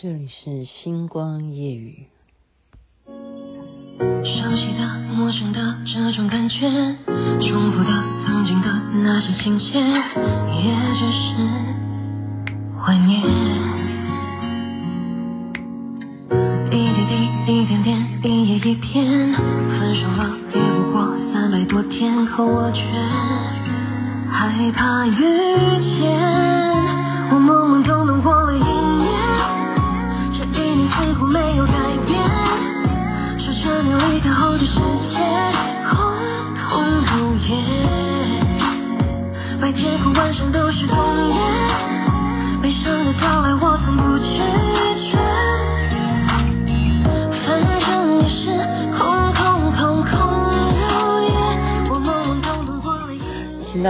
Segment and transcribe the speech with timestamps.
[0.00, 2.06] 这里是星光夜语。
[3.08, 3.12] 熟
[4.54, 6.70] 悉的、陌生的这种感觉，
[7.40, 7.90] 重复的、
[8.24, 8.68] 曾经的
[9.02, 11.34] 那些情节，也只是
[12.78, 13.24] 怀念。
[16.70, 17.08] 一点
[17.44, 22.82] 滴，一点点，一页一篇，分手了也不过三百多天，可我却
[24.30, 25.18] 害怕遇
[25.98, 26.57] 见。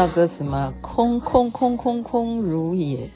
[0.09, 0.75] 歌词吗？
[0.81, 3.11] 空空空空空如也，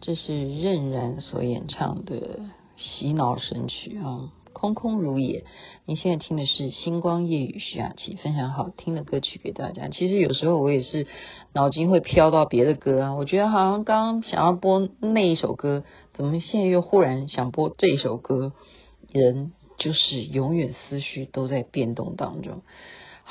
[0.00, 2.40] 这是任然所演唱的
[2.76, 4.32] 洗脑神曲啊。
[4.52, 5.44] 空空如也，
[5.86, 9.88] 你现在听的是星光夜雨徐雅琪分享好听的歌曲给大家。
[9.88, 11.06] 其实有时候我也是
[11.52, 18.52] 脑筋会飘到别的歌啊，我觉得好像刚刚想要播那一首歌，怎么现在又忽然想播这首歌？
[19.10, 22.62] 人就是永远思绪都在变动当中。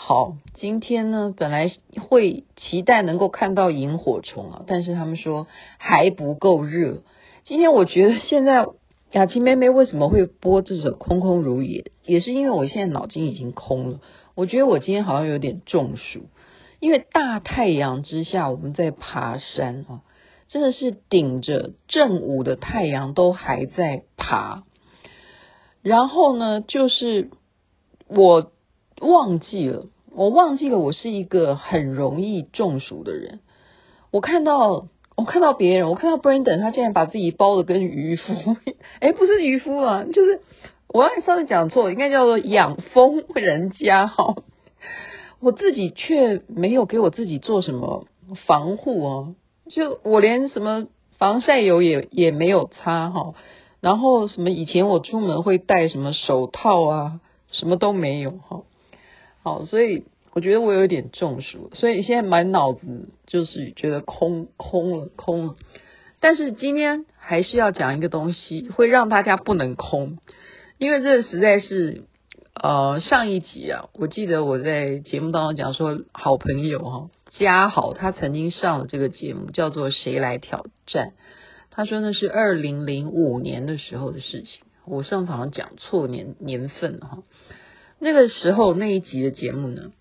[0.04, 1.72] 好，今天呢，本来
[2.10, 5.46] 会期待能够看到萤火虫啊，但是他们说
[5.78, 7.04] 还不够热。
[7.44, 8.66] 今天我觉得现在。
[9.12, 11.82] 雅琪妹妹为什么会播这首《空空如也》？
[12.06, 14.00] 也是因为我现在脑筋已经空了。
[14.36, 16.22] 我觉得我今天好像有点中暑，
[16.80, 20.02] 因为大太阳之下我们在爬山啊，
[20.48, 24.64] 真的是顶着正午的太阳都还在爬。
[25.82, 27.32] 然后呢，就是
[28.08, 28.54] 我
[29.02, 33.40] 忘记了，我忘记了我是一个很容易中暑的人。
[34.12, 34.88] 我看到。
[35.18, 38.34] 我看到别人，我看到 Brandon，他竟然把自己包的跟渔夫，
[39.02, 40.40] 哎，不是渔夫啊，就是
[40.88, 44.36] 我上次讲错，应该叫做养蜂人家哈。
[45.40, 48.06] 我自己却没有给我自己做什么
[48.48, 49.36] 防护哦，
[49.70, 50.88] 就我连什么
[51.20, 53.36] 防晒油也也没有擦哈，
[53.80, 57.20] 然后什么以前我出门会戴什么手套啊，
[57.52, 58.62] 什么都没有哈。
[59.44, 60.06] 好，所以。
[60.34, 65.56] 我觉得我有点中暑，所以现在满脑子就是觉得空空了空了。
[66.22, 70.20] 但是今天还是要讲一个东西，会让大家不能空，
[70.78, 72.04] 因为这实在是
[72.54, 81.08] 呃上一集啊，我记得我在节目当中讲说，好朋友哈嘉豪他曾经上了这个节目，叫做《谁来挑战》，
[81.72, 87.18] 他说那是二零零五年的时候的事情，我上次好像讲错年年份哈，
[88.02, 89.92] 那个时候那一集的节目呢。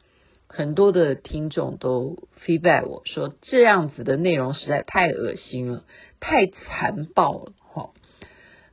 [0.52, 5.84] 很多的听众都 feedback 我说，这样子的内容实在太恶心了，
[6.18, 7.90] 太残暴了哈。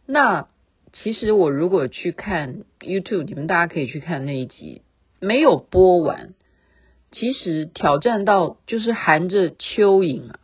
[0.08, 0.48] 那
[0.92, 4.82] 其实我如果去看 YouTube，你们大家可以去看那一集，
[5.20, 6.34] 没有播完。
[7.12, 10.40] 其实挑战到就是含着蚯蚓啊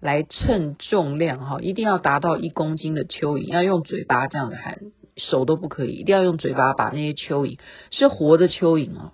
[0.00, 4.78] 来称重量哈，一定要达到一公斤的蚯蚓，要用嘴巴这样的含，
[5.18, 7.58] 手都不可以，一定要用嘴巴把那些蚯蚓
[7.90, 9.12] 是活的蚯蚓啊，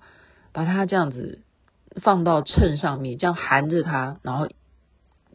[0.53, 1.41] 把它这样子。
[2.03, 4.49] 放到秤上面，这样含着它，然后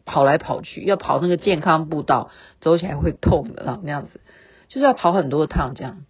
[0.04, 4.20] 跑来跑去，要跑那个健康步道，走起来会痛的啊，那样子，
[4.68, 6.04] 就是要跑很多趟这样。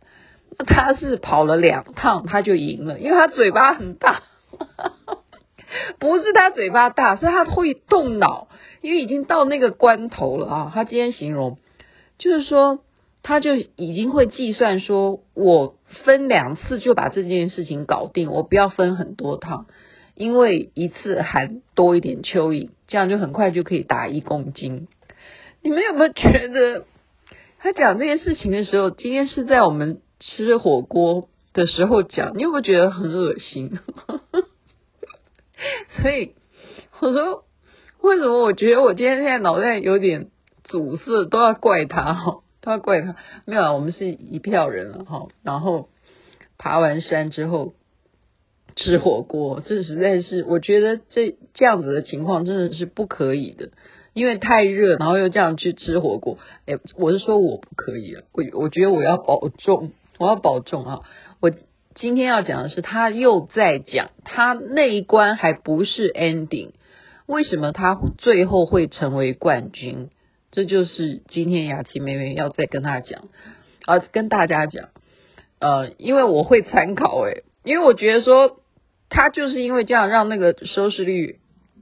[0.66, 4.24] 他是跑了两趟，他就赢了，因为他嘴巴很大，
[6.00, 8.48] 不是他嘴巴大，是他会动脑，
[8.82, 10.72] 因为已经到那个关头了啊。
[10.74, 11.60] 他今天形容
[12.18, 12.80] 就是说，
[13.22, 15.76] 他就已经会计算说，我
[16.06, 19.66] 分两次就把这件事情搞定，我不要分很多趟。
[20.16, 24.90] 因为一次含多一点蚯蚓，这样就很快就可以打一公斤。
[25.62, 26.86] 你们有没有觉得
[27.60, 32.36] 他讲这件事情的时候，今天是在我们吃火锅的时候讲？
[32.36, 33.80] 你有没有觉得很恶心？
[36.02, 36.34] 所以
[37.00, 37.46] 我说，
[38.02, 40.28] 为什么我觉得我今天现在脑袋有点
[40.66, 43.16] 阻塞，都要怪他哈，都要怪他。
[43.46, 45.28] 没有，我们是一票人了哈。
[45.44, 45.90] 然后
[46.58, 47.74] 爬完山之后。
[48.76, 53.72] 吃火锅，这实在是我觉得这这样子的情况真的是不可以的，
[54.14, 56.38] 因为太热，然后又这样去吃火锅。
[56.66, 61.00] 哎，我是说我不可以了，我我觉得我要保重，我要保重啊！
[61.42, 61.52] 我
[61.96, 66.70] 今天要讲的是，他又在讲他那一关还不是 ending，
[67.26, 70.10] 为什么他最后会成为冠军？
[70.60, 73.30] 这就是今天雅琪妹妹要再跟他讲
[73.86, 74.90] 啊，跟大家讲，
[75.60, 78.60] 呃，因为我会参考哎，因为我觉得说。
[79.12, 81.40] 他就是因为这样让那个收视率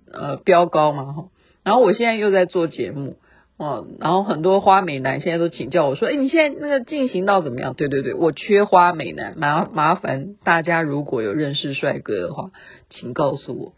[0.09, 1.27] 呃飙高嘛哈，
[1.65, 3.17] 然后我现在又在做节目，
[3.57, 12.51] 哦，然后很多花美男现在都请教我说：“哎，你现在那个进行到怎么样？”对对对，我缺花美男，麻麻烦大家如果有认识帅哥的话，
[12.89, 13.73] 请告诉我，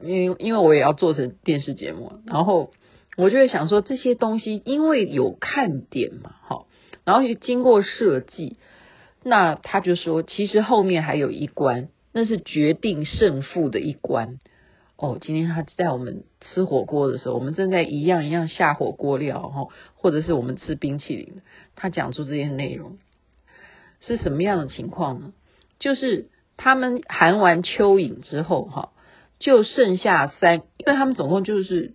[0.00, 2.70] 因为因为我也要做成电视节目，然后
[3.18, 6.68] 我就会想说这些东西因为有看点嘛，好，
[7.04, 8.56] 然后经过设计，
[9.24, 14.38] 那他就说其实后面还有一关，那是决定胜负的一关。
[14.96, 19.66] 哦，今天他在我们吃火锅的时候，我们正在一样一样下火锅料哈，
[19.96, 21.42] 或者是我们吃冰淇淋，
[21.74, 22.98] 他讲出这些内容
[24.00, 25.32] 是什么样的情况呢？
[25.80, 28.92] 就是他们含完蚯蚓之后哈，
[29.40, 31.94] 就剩下三，因为他们总共就是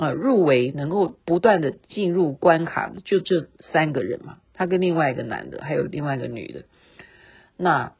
[0.00, 6.62] 呃入围能够不断的进入关卡的就这三个人嘛，他跟另外一个男的，还有另外一个女的，
[7.56, 7.92] 那。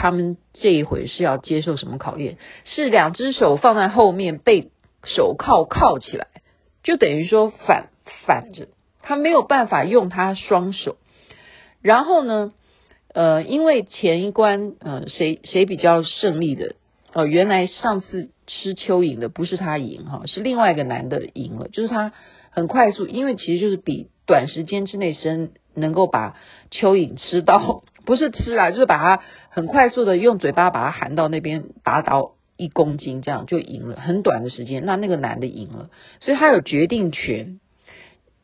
[0.00, 2.36] 他们这一回是要接受什么考验？
[2.64, 4.70] 是两只手放在后面，被
[5.02, 6.28] 手铐铐起来，
[6.84, 7.88] 就等于说反
[8.24, 8.68] 反着，
[9.02, 10.98] 他没有办法用他双手。
[11.82, 12.52] 然后呢，
[13.12, 16.76] 呃，因为前一关，呃，谁谁比较胜利的？
[17.12, 22.12] 呃，原来上次吃蚯蚓的不是他赢哈，是另外一个男的赢了，就是他
[22.50, 26.34] 很快速，因为其实就是比短时间之内生能够把
[26.72, 27.84] 蚯蚓吃到。
[28.04, 33.96] 不是吃啊，就是把它很快速的用嘴巴把它含到那边，打倒一公斤，这样就赢了。
[33.96, 35.90] 很短的时间，那那个男的赢了，
[36.20, 37.60] 所以他有决定权。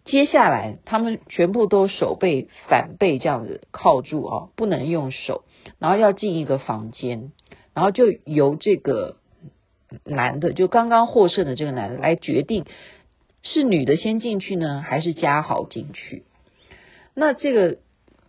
[0.05, 5.45] 接下来他们全部都手背反背这样子靠住啊，不能用手，
[5.79, 7.33] 然后要进一个房间，
[7.73, 9.17] 然后就由这个
[10.05, 12.65] 男的，就刚刚获胜的这个男的来决定
[13.43, 16.25] 是女的先进去呢，还是嘉豪进去。
[17.15, 17.79] 那这个。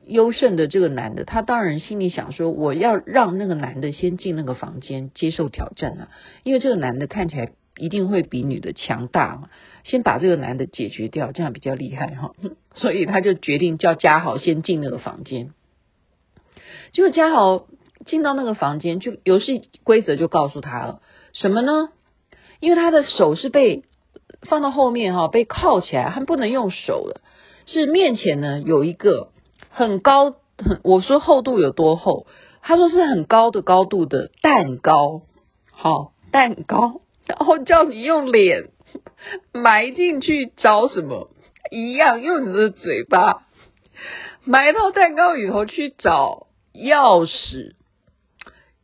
[0.08, 6.10] 优胜的这个男的，他当然心里想说，我要让那个男的先进那个房间接受挑战啊，
[6.44, 9.50] 因为这个男的看起来一定会比女的强大嘛，
[9.84, 12.34] 先把这个男的解决掉，这样比较厉害哈，
[12.76, 15.56] 所以他就决定叫嘉豪先进那个房间。
[16.92, 17.66] 结果嘉豪
[18.06, 21.02] 进到那个房间，就游戏规则就告诉他了，
[21.36, 21.90] 什么呢？
[22.60, 23.84] 因为他的手是被
[24.42, 27.22] 放到后面哈，被铐起来，他不能用手了，
[27.68, 29.30] 是面前呢有一个。
[29.78, 32.28] 很高，很，我说厚度有多厚？
[32.62, 35.24] 他说是很高的高度的蛋糕，
[35.70, 38.70] 好蛋糕，然后叫你用脸
[39.52, 41.30] 埋进去找什么？
[41.72, 43.48] 一样用你的嘴巴
[44.46, 47.74] 埋到蛋糕里头去找钥匙。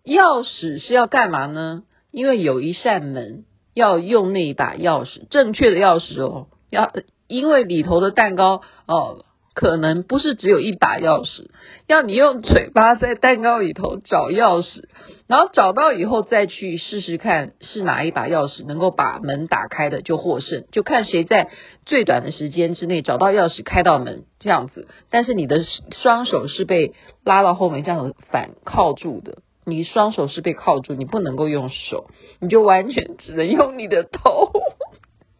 [0.03, 1.83] 钥匙是要干嘛呢？
[2.11, 6.91] 因为有一扇门要用那一把钥匙，正确的钥匙哦，要
[7.27, 9.25] 因为里头的蛋糕哦。
[9.53, 11.49] 可能不是只有一把钥匙，
[11.85, 14.85] 要你用嘴巴在蛋糕里头找钥匙，
[15.27, 21.49] 然后找到以后再去试试看是哪一把钥匙能够把门打开的就获胜，就看谁在
[21.85, 24.87] 最短的时间之内找到钥匙开到门这样子。
[25.09, 25.65] 但是你的
[26.01, 26.93] 双手是被
[27.25, 32.07] 拉到后面这样子反铐住的，你双手是被铐住，你不能够用手，
[32.39, 34.51] 你就完全只能用你的头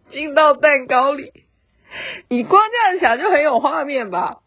[0.09, 1.31] 进到蛋糕里。
[2.29, 4.38] 你光这样想就很有画面吧，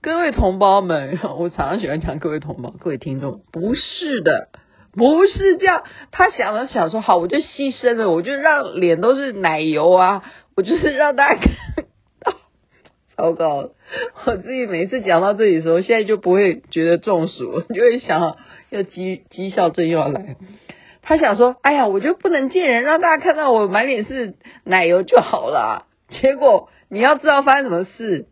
[0.00, 4.48] 各位同胞们，我常常喜欢讲各位同胞、各位听众，不是的，
[4.92, 5.82] 不是这样。
[6.10, 10.22] 他想了想说，好，我就牺牲了，我就让脸都是奶油啊，
[10.56, 11.52] 我就是让大家看
[12.20, 12.32] 到。
[13.14, 13.70] 糟糕，
[14.24, 18.38] 我自己每次讲到这里的时候，现在就不会觉得中暑，就会想
[18.72, 20.36] 要绩绩效证又要来。
[21.02, 25.86] 他想说，哎呀，我就不能见人，让大家看到我满脸是奶油就好了。
[26.08, 28.26] 结果你要知道发生什么事，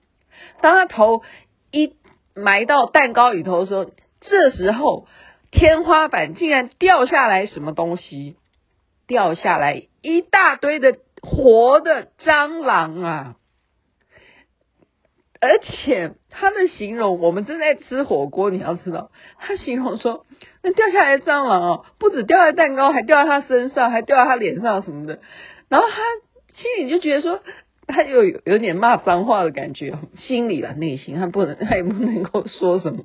[0.61, 1.23] 当他头
[1.71, 1.95] 一
[2.35, 5.07] 埋到蛋糕里头的时候，这时候
[5.51, 8.37] 天花板竟然掉下来什么东西？
[9.07, 13.37] 掉下来一大堆的活的蟑螂啊！
[15.41, 20.27] 而且他的形容，我们正在吃火锅，你要知道，他形容说，
[20.63, 25.21] 那掉下来的蟑螂哦，不止掉在蛋糕，还掉在他身上，还掉在他脸上什么的。
[25.69, 26.03] 然后他
[26.55, 27.41] 心里就觉得说。
[27.93, 33.03] 他又有有点骂脏话的感觉，心里啦，内心他不能，他也不能够说什么。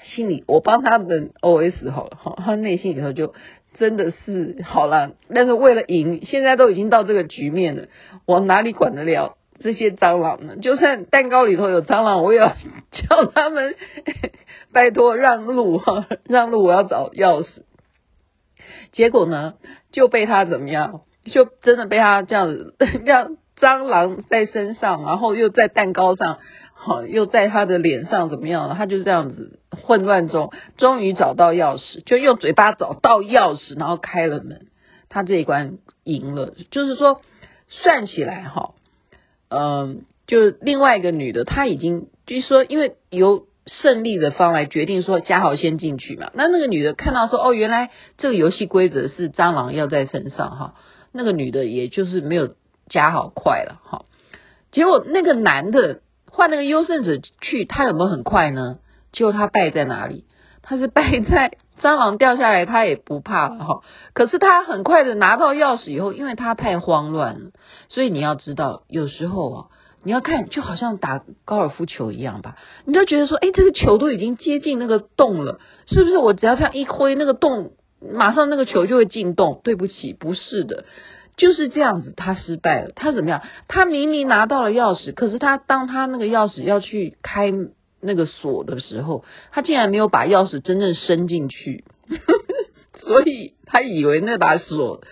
[0.00, 3.34] 心里我帮他的 OS 好了，哈，他内心里头就
[3.78, 5.12] 真的是好了。
[5.34, 7.88] 但是为了赢，现在都已经到这个局面了，
[8.24, 10.56] 我哪里管得了这些蟑螂呢？
[10.56, 12.56] 就算蛋糕里头有蟑螂，我也要
[12.92, 13.74] 叫他们
[14.72, 17.62] 拜托让路哈， 让路，我要找钥匙。
[18.92, 19.54] 结果呢，
[19.92, 21.02] 就被他怎么样？
[21.24, 23.36] 就真的被他这样子 让。
[23.58, 26.40] 蟑螂在身上，然后又在蛋糕上，
[26.74, 28.74] 好，又在他的脸上，怎么样？
[28.76, 34.66] 他就这样子混乱中，终于找到钥匙，就用嘴巴找到钥匙，然后开了门。
[35.08, 37.22] 他这一关赢了，就是说
[37.68, 38.74] 算起来哈，
[39.48, 50.74] 嗯，就另外一个女的，她已经据说因为由胜利的方来决定说嘉豪先进去嘛，那那个女的看到说哦，原来这个游戏规则是蟑螂要在身上哈，
[51.12, 52.54] 那个女的也就是没有
[52.88, 54.04] 嘉豪快了哈，
[54.70, 56.00] 结果那个男的
[56.30, 58.78] 换那个优胜者去，他有没有很快呢？
[59.12, 60.24] 结果他败在哪里？
[60.62, 63.82] 他是败在蟑螂掉下来，他也不怕了哈。
[64.14, 67.50] 可是他很快的拿到钥匙以后，因为他太慌乱了，
[67.88, 69.66] 所以你要知道，有时候啊，
[70.02, 72.56] 你要看就好像打高尔夫球一样吧，
[72.86, 76.16] 你就觉得说，哎，这个球都已经接近那个洞了，是不是？
[76.16, 79.60] 我只要这样一挥，那个洞马上那个球就会进洞。
[79.62, 80.84] 对不起，不是的，
[81.36, 82.92] 就是这样子，他失败了。
[82.96, 83.42] 他怎么样？
[83.68, 87.52] 他明明拿到了钥匙，可是他当他那个钥匙要去开。
[88.00, 91.84] 那个锁的时候，他竟然没有把钥匙真正伸进去，
[92.94, 95.02] 所以他以为那把锁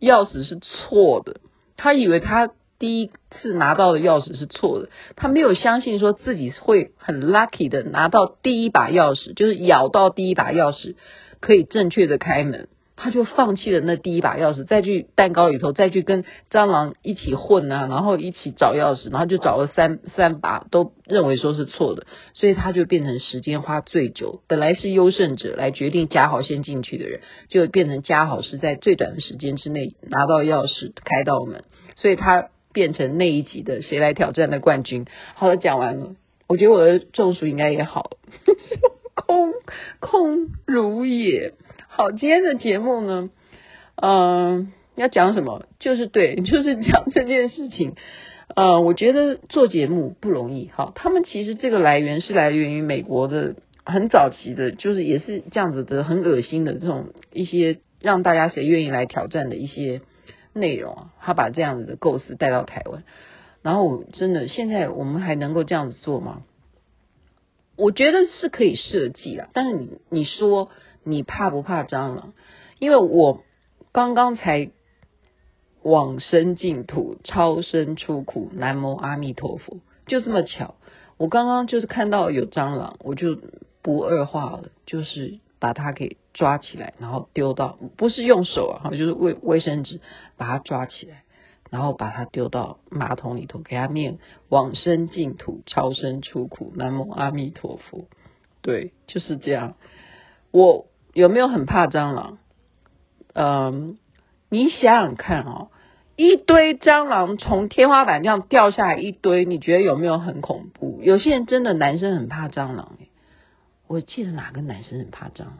[0.00, 1.40] 钥匙是错的，
[1.76, 10.96] 他以为他第一次拿到的钥匙是错的，他没有相信说自己会很 lucky 的拿到第一把钥匙，就是咬到第一把钥匙
[11.40, 12.68] 可以正确的开门。
[12.96, 24.42] 他就放弃了那第一把钥匙，再去蛋糕里头再去跟蟑螂一起混啊，然后一起找钥匙，然后就找了三三把，都认为说是错的，所以他就变成时间花最久。
[24.46, 31.64] 本来是优胜者来决定嘉豪先进去的人，就变成嘉豪是在最短的时间之内拿到钥匙开到门，
[31.96, 35.04] 所以他变成那一集的谁来挑战的冠军。
[35.34, 36.14] 好了，讲完了，
[36.46, 38.18] 我觉得我的中暑应该也好了，
[39.14, 39.52] 空
[39.98, 41.54] 空如也。
[41.96, 43.30] 好，今天的节目呢，
[43.94, 45.66] 嗯、要讲什么？
[45.78, 47.94] 就是对， 就是讲这件事情。
[48.56, 50.68] 呃，我觉得做节目不容易。
[50.74, 60.00] 好，他们其实这个来源是来源于美国的很早期的，就是也是这样子的很恶心的这种一些让大家谁愿意来挑战的一些
[60.52, 61.12] 内容啊。
[61.20, 63.04] 他把这样子的构思带到台湾，
[63.62, 66.42] 然后真的现在我们还能够这样子做吗？
[67.76, 70.70] 我觉得是可以设计啦，但是你你说。
[71.06, 72.32] 你怕不怕蟑螂？
[72.78, 73.42] 因为我
[73.92, 74.70] 刚刚才
[75.82, 80.76] 往生净土，超生出苦，南无阿弥陀佛，就这么巧。
[81.18, 83.38] 我刚刚就是看到有蟑螂，我就
[83.82, 90.00] 不二话了，就是把它给抓起来，然后丢到，不是用手啊，就是卫卫生纸
[90.38, 91.23] 把它抓起来，
[91.74, 98.06] 然后把它丢到马桶里头，给它念往生净土，超生出苦，南无阿弥陀佛。
[98.62, 99.74] 对，就是这样。
[100.50, 100.86] 我。
[101.14, 102.38] 有没有很怕蟑螂？
[103.34, 103.98] 嗯，
[104.48, 105.68] 你想想看哦，
[106.16, 110.98] 一堆蟑螂从天花板这样掉下来一堆，你觉得有没有很恐怖？
[111.04, 112.96] 有些人真的男生很怕蟑螂，
[113.86, 115.58] 我记得哪个男生很怕蟑螂？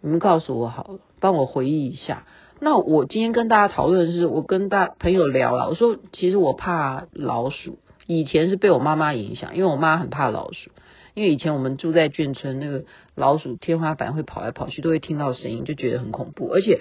[0.00, 2.26] 你们告诉我好了，帮我回忆一下。
[2.60, 10.70] 那我今天跟大家讨论的是，我跟大朋友聊了，我说其实我怕老鼠，以前是被我妈妈影响，因为我妈很怕老鼠。
[11.14, 12.84] 因为以前我们住在眷村，那个
[13.16, 16.48] 老鼠天花板会跑来跑去，都会听到声音，就觉得很恐怖。
[16.48, 16.80] 而且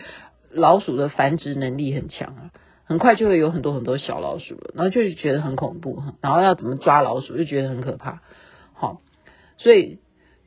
[0.52, 2.52] 老鼠的繁殖能力很强啊，
[2.86, 6.04] 很快就会有很多很多小老鼠了，然后就觉得很恐怖。
[6.22, 8.22] 然后要怎么抓老鼠，就觉得很可怕。
[8.74, 9.02] 好，
[9.58, 10.00] 所以、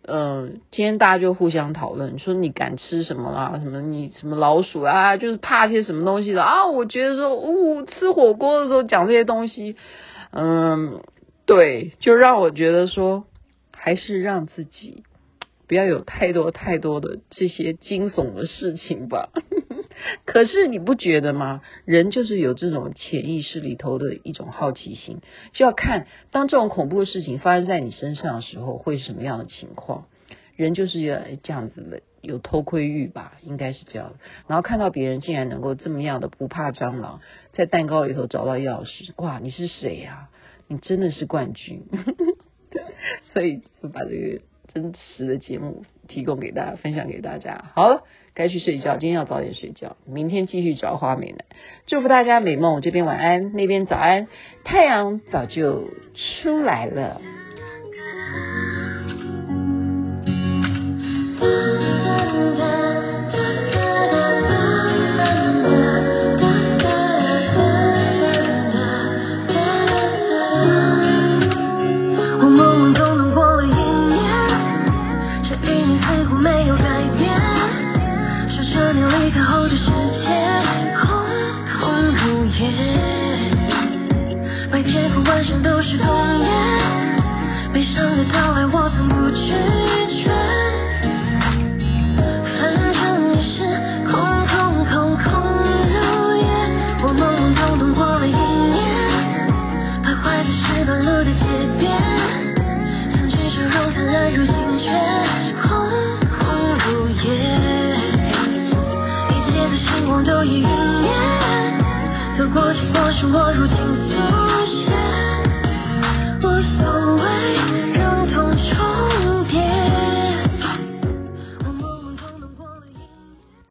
[0.04, 3.58] 嗯，今天大家就互相讨论，说你敢吃什么啦？
[3.62, 5.16] 什么你什么老鼠啊？
[5.16, 6.66] 就是怕些什么东西的啊？
[6.66, 9.76] 我觉得说，哦，吃火锅的时候讲这些东西，
[10.30, 11.00] 嗯，
[11.46, 13.24] 对，就让我觉得说。
[13.84, 15.02] 还是让自己
[15.66, 19.30] 不要有太多太多的这些惊悚的事情吧。
[20.24, 21.62] 可是你不觉得吗？
[21.84, 25.18] 人就是有这种潜意识里头的一种好奇心，
[25.52, 30.06] 就要看当这种恐怖的事情发生在你身上的时候，会是什么样的情况。
[30.56, 34.14] 人就是要这样子的，有偷窥欲吧，应该是这样。
[34.46, 37.20] 然后看到别人竟然能够这么样的不怕蟑螂，
[37.52, 40.28] 在蛋糕里头找到钥匙，哇，你是谁呀？
[40.68, 41.84] 你真的是冠军。
[43.32, 44.40] 所以就把这个
[44.72, 47.64] 真实的节目提供给大家，分享给大家。
[47.74, 48.04] 好了，
[48.34, 51.38] 该去睡觉，今天要早点睡觉，明天继续找花美男。
[51.86, 54.28] 祝福大家美梦，这边晚安，那边早安，
[54.64, 55.88] 太阳早就
[56.42, 57.20] 出来了。